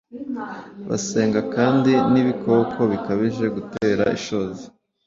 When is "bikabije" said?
2.91-3.45